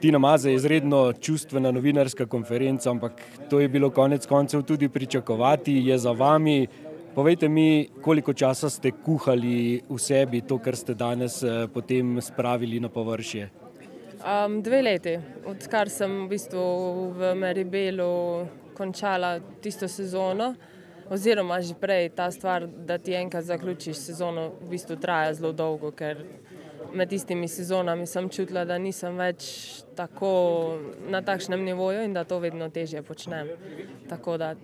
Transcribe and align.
Tina 0.00 0.18
Maze 0.18 0.50
je 0.50 0.54
izredno 0.54 1.12
čustvena 1.12 1.70
novinarska 1.70 2.26
konferenca, 2.26 2.90
ampak 2.90 3.12
to 3.50 3.60
je 3.60 3.68
bilo 3.68 3.90
konec 3.90 4.26
koncev 4.26 4.62
tudi 4.62 4.88
pričakovati, 4.88 5.72
je 5.72 5.98
za 5.98 6.12
vami. 6.12 6.66
Povejte 7.14 7.48
mi, 7.48 7.88
koliko 8.02 8.32
časa 8.32 8.70
ste 8.70 8.90
kuhali 8.90 9.82
v 9.88 9.98
sebi 9.98 10.40
to, 10.40 10.58
kar 10.58 10.76
ste 10.76 10.94
danes 10.94 11.42
eh, 11.42 11.66
potem 11.74 12.20
spravili 12.20 12.80
na 12.80 12.88
površje? 12.88 13.50
Um, 14.22 14.62
dve 14.62 14.82
leti, 14.82 15.18
odkar 15.46 15.90
sem 15.90 16.24
v 16.24 16.28
bistvu 16.30 16.62
v 17.18 17.34
Meribelu 17.34 18.46
končala 18.74 19.40
tisto 19.60 19.88
sezono, 19.88 20.54
oziroma 21.10 21.60
že 21.60 21.74
prej 21.74 22.08
ta 22.16 22.30
stvar, 22.30 22.66
da 22.66 22.98
ti 22.98 23.12
enkrat 23.18 23.44
zaključiš 23.44 23.96
sezono, 23.96 24.52
v 24.62 24.70
bistvu 24.72 24.96
traja 24.96 25.34
zelo 25.34 25.52
dolgo, 25.52 25.90
ker 25.90 26.22
med 26.94 27.08
tistimi 27.08 27.48
sezonami 27.48 28.06
sem 28.06 28.28
čutila, 28.28 28.64
da 28.64 28.78
nisem 28.78 29.16
več 29.18 29.44
tako 29.96 30.32
na 31.10 31.22
takšnem 31.22 31.64
nivoju 31.64 32.04
in 32.04 32.14
da 32.16 32.24
to 32.24 32.38
vedno 32.38 32.68
težje 32.70 33.02
počnem. 33.02 33.48
Tako 34.08 34.36
da 34.36 34.54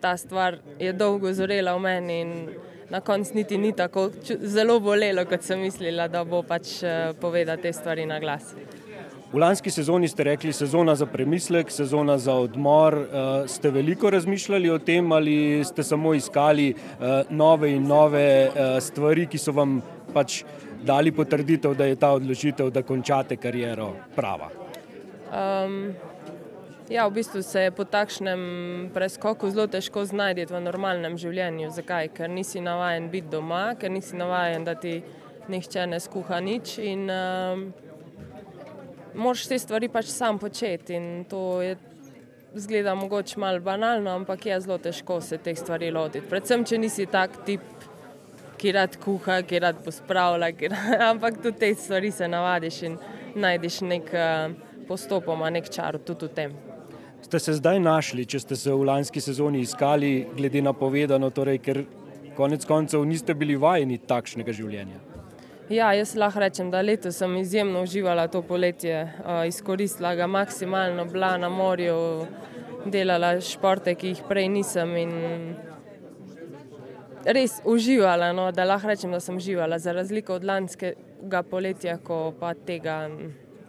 ta 0.00 0.16
stvar 0.16 0.58
je 0.78 0.92
dolgo 0.92 1.32
zorela 1.32 1.74
v 1.76 1.80
meni 1.80 2.20
in 2.20 2.32
na 2.90 3.00
koncu 3.00 3.34
niti 3.34 3.58
ni 3.58 3.72
tako 3.72 4.10
zelo 4.40 4.80
bolelo, 4.80 5.24
kot 5.24 5.42
sem 5.42 5.60
mislila, 5.60 6.08
da 6.08 6.24
bo 6.24 6.42
pač 6.42 6.82
eh, 6.82 7.12
povedati 7.20 7.62
te 7.62 7.72
stvari 7.72 8.06
na 8.06 8.20
glas. 8.20 8.54
V 9.34 9.40
lanski 9.42 9.70
sezoni 9.70 10.06
ste 10.08 10.28
rekli, 10.28 10.52
sezona 10.54 10.94
za 10.94 11.06
premislek, 11.10 11.70
sezona 11.70 12.14
za 12.18 12.34
odmor. 12.38 12.94
Uh, 12.94 13.06
ste 13.50 13.70
veliko 13.70 14.10
razmišljali 14.10 14.70
o 14.70 14.78
tem 14.78 15.12
ali 15.12 15.64
ste 15.64 15.82
samo 15.82 16.14
iskali 16.14 16.68
uh, 16.74 17.06
nove 17.30 17.72
in 17.74 17.82
nove 17.82 18.46
uh, 18.46 18.78
stvari, 18.78 19.26
ki 19.26 19.38
so 19.38 19.52
vam 19.52 19.80
pač 20.14 20.42
dali 20.84 21.12
potrditev, 21.12 21.74
da 21.76 21.88
je 21.88 21.96
ta 21.96 22.12
odločitev, 22.14 22.70
da 22.70 22.82
končate 22.86 23.36
kariero 23.40 23.92
prava? 24.14 24.50
Um, 25.34 25.94
ja, 26.88 27.08
v 27.08 27.18
bistvu 27.18 27.42
se 27.42 27.70
po 27.76 27.84
takšnem 27.84 28.40
preskoku 28.94 29.50
zelo 29.50 29.66
težko 29.66 30.04
znajti 30.06 30.46
v 30.52 30.60
normalnem 30.62 31.18
življenju. 31.18 31.72
Zakaj? 31.74 32.12
Ker 32.14 32.30
nisi 32.30 32.62
navaden 32.62 33.10
biti 33.10 33.32
doma, 33.32 33.72
ker 33.80 33.90
nisi 33.90 34.16
navaden, 34.20 34.68
da 34.68 34.76
ti 34.78 35.00
nihče 35.48 35.88
ne 35.90 36.00
skuha 36.00 36.40
nič. 36.44 36.78
In, 36.84 37.08
um, 37.10 37.72
Moraš 39.14 39.46
te 39.46 39.58
stvari 39.62 39.86
pač 39.88 40.08
sam 40.10 40.40
početi 40.42 40.96
in 40.98 41.24
to 41.30 41.62
je, 41.62 41.76
zgleda 42.58 42.94
mogoče 42.98 43.38
malo 43.38 43.60
banalno, 43.62 44.10
ampak 44.10 44.46
je 44.46 44.60
zelo 44.60 44.78
težko 44.78 45.20
se 45.20 45.38
teh 45.38 45.58
stvari 45.58 45.90
lotiti. 45.94 46.26
Predvsem, 46.26 46.64
če 46.66 46.78
nisi 46.78 47.06
tak 47.06 47.44
tip 47.46 47.62
ki 48.64 48.72
rad 48.72 48.94
kuha, 48.96 49.42
ki 49.44 49.60
rad 49.60 49.80
pospravlja, 49.84 50.52
ampak 51.10 51.42
tudi 51.42 51.58
te 51.60 51.74
stvari 51.76 52.10
se 52.10 52.28
navadiš 52.28 52.82
in 52.88 52.94
najdeš 53.36 53.80
nek 53.84 54.12
uh, 54.16 54.54
postopoma, 54.88 55.50
nek 55.52 55.68
čar 55.68 55.98
tudi 56.00 56.30
v 56.30 56.36
tem. 56.38 56.54
Ste 57.24 57.40
se 57.40 57.54
zdaj 57.58 57.80
našli, 57.80 58.24
če 58.28 58.40
ste 58.40 58.56
se 58.56 58.72
v 58.72 58.86
lanski 58.88 59.20
sezoni 59.20 59.60
iskali, 59.64 60.12
glede 60.36 60.62
na 60.64 60.72
povedano, 60.76 61.28
torej, 61.32 61.60
ker 61.64 61.82
konec 62.36 62.64
koncev 62.68 63.04
niste 63.08 63.36
bili 63.36 63.56
vajeni 63.60 64.00
takšnega 64.00 64.56
življenja? 64.56 65.00
Ja, 65.72 65.92
jaz 65.96 66.12
lahko 66.20 66.42
rečem, 66.44 66.68
da 66.72 66.82
letos 66.84 67.20
sem 67.20 67.36
izjemno 67.40 67.84
uživala 67.84 68.26
to 68.32 68.42
poletje, 68.44 69.04
uh, 69.04 69.44
izkoristila 69.48 70.14
ga 70.16 70.28
maksimalno, 70.28 71.04
bila 71.12 71.34
na 71.40 71.52
morju, 71.52 72.00
delala 72.88 73.36
športe, 73.44 73.92
ki 73.96 74.14
jih 74.14 74.26
prej 74.28 74.50
nisem 74.56 74.96
in 75.04 75.14
res 77.24 77.60
uživala, 77.64 78.32
no, 78.32 78.50
da 78.52 78.64
lahko 78.64 78.88
rečem, 78.88 79.12
da 79.12 79.20
sem 79.20 79.36
uživala, 79.36 79.78
za 79.78 79.92
razliko 79.92 80.34
od 80.34 80.44
lanskega 80.44 81.42
poletja, 81.50 81.98
ko 81.98 82.34
pa 82.40 82.54
tega 82.54 83.08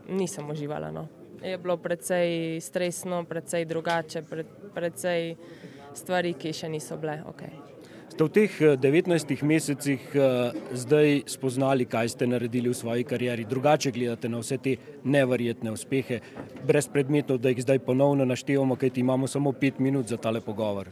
nisem 0.09 0.49
uživala. 0.49 0.91
No. 0.91 1.07
Je 1.43 1.57
bilo 1.57 1.77
precej 1.77 2.59
stresno, 2.61 3.23
precej 3.23 3.65
drugače, 3.65 4.23
pre, 4.29 4.43
precej 4.73 5.35
stvari, 5.95 6.33
ki 6.33 6.53
še 6.53 6.69
niso 6.69 6.97
bile. 6.97 7.21
Okay. 7.31 7.53
Ste 8.15 8.23
v 8.23 8.31
teh 8.31 8.51
19 8.79 9.11
eh, 9.11 9.44
mesecih 9.44 10.03
uh, 10.15 10.55
zdaj 10.71 11.25
spoznali, 11.27 11.83
kaj 11.83 12.15
ste 12.15 12.29
naredili 12.29 12.71
v 12.71 12.77
svoji 12.77 13.03
karieri, 13.03 13.47
drugače 13.49 13.91
gledate 13.91 14.29
na 14.31 14.39
vse 14.39 14.57
te 14.57 14.77
neverjetne 15.03 15.73
uspehe, 15.73 16.21
brez 16.63 16.88
predmetov, 16.88 17.41
da 17.44 17.51
jih 17.51 17.59
zdaj 17.65 17.83
ponovno 17.83 18.25
naštevamo, 18.25 18.79
kajti 18.79 19.03
imamo 19.03 19.27
samo 19.27 19.51
pet 19.51 19.79
minut 19.79 20.07
za 20.07 20.17
tale 20.17 20.41
pogovor. 20.41 20.89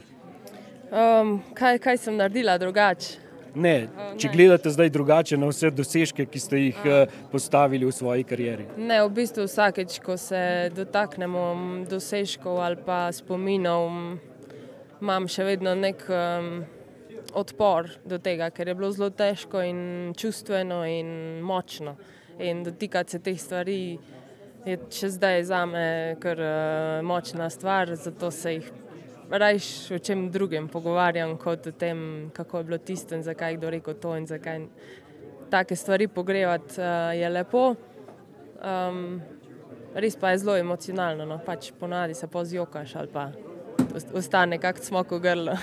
Um, 0.92 1.38
kaj, 1.54 1.78
kaj 1.78 1.96
sem 1.98 2.16
naredila 2.16 2.58
drugače? 2.58 3.24
Ne, 3.54 3.86
če 4.18 4.28
gledate 4.32 4.70
zdaj 4.74 4.90
drugače 4.90 5.36
na 5.38 5.46
vse 5.46 5.70
dosežke, 5.70 6.26
ki 6.26 6.40
ste 6.42 6.58
jih 6.58 6.80
uh, 6.84 7.12
postavili 7.30 7.86
v 7.86 7.94
svoji 7.94 8.26
karieri. 8.26 8.66
Ne, 8.76 8.98
v 9.04 9.12
bistvu 9.14 9.46
vsakeč, 9.46 10.00
ko 10.02 10.16
se 10.18 10.70
dotaknemo 10.74 11.44
dosežkov 11.90 12.58
ali 12.66 12.80
pa 12.82 13.06
spominov, 13.14 13.86
imam 14.98 15.28
še 15.30 15.46
vedno 15.46 15.76
nek 15.78 16.02
um, 16.10 16.50
odpor 17.38 17.92
do 18.02 18.18
tega, 18.18 18.50
ker 18.50 18.72
je 18.72 18.76
bilo 18.78 18.90
zelo 18.94 19.12
težko 19.14 19.62
in 19.62 19.78
čustveno 20.18 20.82
in 20.90 21.40
močno. 21.46 21.94
In 22.42 22.64
dotikati 22.66 23.14
se 23.14 23.22
teh 23.22 23.38
stvari 23.38 23.80
je 24.66 24.78
še 24.90 25.14
zdaj 25.14 25.44
za 25.46 25.62
me 25.70 25.86
kar 26.18 26.42
uh, 26.42 27.04
močna 27.06 27.46
stvar, 27.54 27.94
zato 27.94 28.34
se 28.34 28.58
jih 28.58 28.72
rajš 29.30 29.90
o 29.90 29.98
čem 29.98 30.30
drugem 30.30 30.68
pogovarjam, 30.68 31.36
kot 31.36 31.66
o 31.66 31.72
tem, 31.72 32.30
kako 32.32 32.58
je 32.58 32.64
bilo 32.64 32.78
tisto 32.78 33.14
in 33.14 33.22
zakaj 33.22 33.52
je 33.52 33.56
kdo 33.56 33.70
rekel 33.70 33.94
to 33.94 34.16
in 34.16 34.26
zakaj. 34.26 34.66
Take 35.50 35.76
stvari 35.76 36.08
pogrevati 36.08 36.80
uh, 36.80 37.14
je 37.14 37.28
lepo, 37.28 37.74
um, 38.64 39.20
res 39.94 40.16
pa 40.16 40.30
je 40.30 40.38
zelo 40.38 40.56
emocionalno. 40.56 41.26
No? 41.26 41.38
Pač 41.46 41.72
ponadi 41.80 42.14
se 42.14 42.26
pozjokaš 42.26 42.96
ali 42.96 43.08
pa 43.12 43.28
ostane 44.14 44.58
kak 44.58 44.78
smoko 44.82 45.18
grlo. 45.18 45.52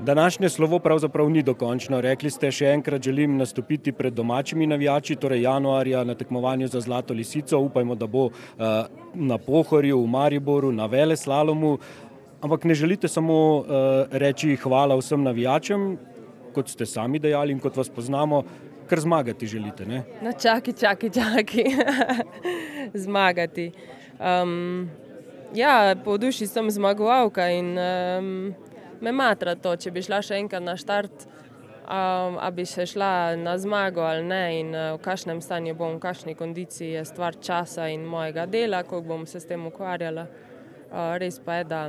Današnje 0.00 0.48
slovo 0.48 0.78
pravzaprav 0.78 1.30
ni 1.30 1.42
dokončno. 1.42 2.00
Rekli 2.00 2.30
ste, 2.30 2.52
še 2.54 2.68
enkrat 2.70 3.02
želim 3.02 3.34
nastopiti 3.36 3.92
pred 3.92 4.14
domačimi 4.14 4.66
navijači, 4.66 5.16
torej 5.16 5.42
januarja 5.42 6.04
na 6.04 6.14
tekmovanju 6.14 6.68
za 6.68 6.80
Zlato 6.80 7.14
lisico. 7.14 7.58
Upajmo, 7.58 7.94
da 7.94 8.06
bo 8.06 8.26
uh, 8.26 8.32
na 9.14 9.38
Pohorju, 9.38 9.98
v 9.98 10.06
Mariboru, 10.06 10.70
na 10.72 10.86
Vele 10.86 11.16
slalomu. 11.16 11.72
Uh, 11.72 12.07
Ampak 12.40 12.64
ne 12.64 12.74
želite 12.74 13.08
samo 13.08 13.56
uh, 13.56 13.64
reči 14.10 14.56
hvala 14.56 14.96
vsem 14.96 15.22
navijačem, 15.22 15.96
kot 16.54 16.68
ste 16.68 16.86
sami 16.86 17.18
dejali 17.18 17.52
in 17.52 17.60
kot 17.60 17.76
vas 17.76 17.88
poznamo, 17.90 18.42
ker 18.88 19.00
zmagati 19.00 19.46
želite. 19.46 19.86
Ne? 19.86 20.02
No, 20.22 20.32
čakaj, 20.32 20.74
čakaj, 20.74 21.10
čakaj. 21.10 21.64
zmagati. 23.04 23.72
Um, 24.18 24.90
ja, 25.54 25.96
po 26.04 26.18
duši 26.18 26.46
sem 26.46 26.70
zmagovalka 26.70 27.48
in 27.50 27.78
um, 27.78 28.54
me 29.00 29.12
matra 29.12 29.54
to, 29.54 29.74
če 29.76 29.90
bi 29.90 30.02
šla 30.02 30.22
še 30.22 30.38
enkrat 30.38 30.62
na 30.62 30.76
štart. 30.78 31.26
Um, 31.88 32.36
a 32.36 32.50
bi 32.52 32.66
se 32.68 32.84
šla 32.86 33.36
na 33.40 33.54
zmago 33.58 34.02
ali 34.04 34.22
ne, 34.22 34.42
in 34.60 34.74
uh, 34.76 34.92
v 34.98 35.00
kakšnem 35.00 35.40
stanju 35.40 35.72
bom, 35.74 35.94
v 35.96 36.02
kakšni 36.02 36.34
kondiciji 36.36 36.90
je 36.98 37.04
stvar 37.08 37.38
časa 37.40 37.86
in 37.88 38.04
mojega 38.04 38.44
dela, 38.46 38.82
kako 38.84 39.00
bom 39.08 39.24
se 39.26 39.40
s 39.40 39.48
tem 39.48 39.64
ukvarjala. 39.66 40.26
Uh, 40.92 41.16
res 41.16 41.40
pa 41.40 41.62
je, 41.62 41.64
da 41.64 41.80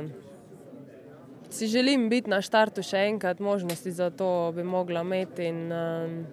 si 1.50 1.66
želim 1.66 2.08
biti 2.08 2.30
na 2.30 2.40
štartu 2.42 2.82
še 2.82 3.06
enkrat, 3.10 3.40
možnosti 3.40 3.90
za 3.90 4.10
to 4.10 4.52
bi 4.56 4.62
mogla 4.64 5.00
imeti 5.00 5.48
in 5.50 5.72
um, 5.72 6.26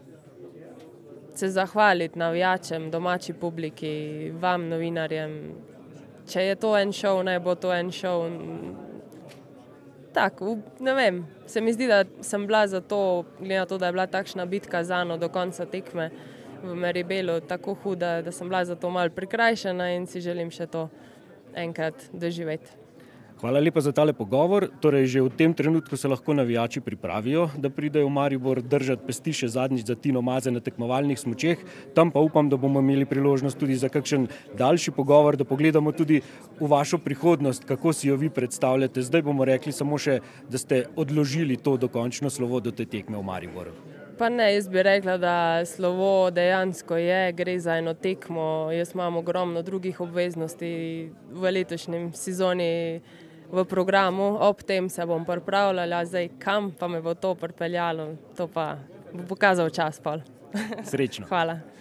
se 1.36 1.50
zahvaliti 1.50 2.20
navijačem, 2.20 2.92
domači 2.92 3.34
publiki, 3.34 4.32
vam, 4.40 4.70
novinarjem. 4.70 5.34
Če 6.28 6.44
je 6.44 6.56
to 6.56 6.74
en 6.78 6.92
šov, 6.94 7.24
naj 7.24 7.40
bo 7.40 7.56
to 7.56 7.74
en 7.74 7.92
šov. 7.92 8.26
Tak, 10.14 10.42
ne 10.80 10.94
vem, 10.98 11.22
se 11.46 11.62
mi 11.62 11.74
zdi, 11.74 11.88
da 11.88 12.04
sem 12.26 12.48
bila 12.48 12.66
za 12.68 12.82
to, 12.82 13.26
glede 13.40 13.60
na 13.60 13.66
to, 13.70 13.78
da 13.78 13.86
je 13.92 13.94
bila 13.94 14.08
takšna 14.08 14.46
bitka 14.46 14.84
za 14.84 15.04
eno 15.06 15.18
do 15.18 15.30
konca 15.30 15.66
tekme 15.66 16.10
v 16.64 16.76
Meribelu, 16.76 17.40
tako 17.46 17.78
huda, 17.84 18.22
da 18.26 18.34
sem 18.34 18.50
bila 18.50 18.66
za 18.66 18.76
to 18.76 18.90
mal 18.90 19.14
prikrajšana 19.14 19.92
in 19.94 20.10
si 20.10 20.22
želim 20.22 20.50
še 20.52 20.66
to 20.68 20.88
enkrat 21.54 22.10
doživeti. 22.14 22.87
Hvala 23.38 23.60
lepa 23.62 23.82
za 23.86 23.92
tale 23.94 24.18
pogovor. 24.18 24.66
Torej, 24.82 25.06
že 25.14 25.22
v 25.22 25.30
tem 25.30 25.54
trenutku 25.54 25.94
se 25.94 26.10
lahko 26.10 26.34
navijači 26.34 26.82
pripravijo, 26.82 27.50
da 27.54 27.70
pridejo 27.70 28.10
v 28.10 28.10
Maribor 28.10 28.62
držati 28.66 29.06
pesti 29.06 29.30
še 29.30 29.48
zadnjič 29.54 29.86
za 29.86 29.94
Tino 29.94 30.24
Maze 30.26 30.50
na 30.50 30.58
tekmovalnih 30.58 31.20
smočeh. 31.20 31.62
Tam 31.94 32.10
pa 32.10 32.18
upam, 32.18 32.50
da 32.50 32.58
bomo 32.58 32.82
imeli 32.82 33.06
priložnost 33.06 33.60
tudi 33.62 33.78
za 33.78 33.94
kakšen 33.94 34.26
daljši 34.58 34.92
pogovor, 34.92 35.38
da 35.38 35.46
pogledamo 35.46 35.94
tudi 35.94 36.18
v 36.58 36.66
vašo 36.66 36.98
prihodnost, 36.98 37.70
kako 37.70 37.94
si 37.94 38.10
jo 38.10 38.18
vi 38.18 38.32
predstavljate. 38.34 39.06
Zdaj 39.06 39.22
bomo 39.30 39.46
rekli 39.46 39.70
samo 39.70 40.02
še, 40.02 40.18
da 40.50 40.58
ste 40.58 40.88
odložili 40.98 41.62
to 41.62 41.78
dokončno 41.78 42.34
slovo 42.34 42.58
do 42.58 42.74
te 42.74 42.90
tekme 42.90 43.22
v 43.22 43.24
Mariboru. 43.30 43.78
Pa 44.18 44.32
ne, 44.34 44.50
jaz 44.56 44.66
bi 44.66 44.82
rekla, 44.82 45.20
da 45.22 45.62
slovo 45.62 46.32
dejansko 46.34 46.98
je, 46.98 47.22
gre 47.38 47.60
za 47.62 47.78
eno 47.78 47.94
tekmo. 47.94 48.74
Jaz 48.74 48.98
imam 48.98 49.22
ogromno 49.22 49.62
drugih 49.62 50.02
obveznosti 50.02 50.74
v 51.38 51.52
letošnjem 51.54 52.10
sezoni 52.18 52.74
v 53.52 53.64
programu, 53.66 54.38
ob 54.40 54.62
tem 54.64 54.90
se 54.90 55.06
bom 55.06 55.26
pripravljala, 55.26 56.06
zdaj 56.06 56.30
kam 56.40 56.72
pa 56.72 56.88
me 56.88 57.02
bo 57.02 57.14
to 57.14 57.36
pripeljalo, 57.36 58.16
to 58.38 58.48
pa 58.48 58.76
bo 59.14 59.24
pokazal 59.28 59.70
čas. 59.70 60.02
Srečno. 60.84 61.28
Hvala. 61.32 61.77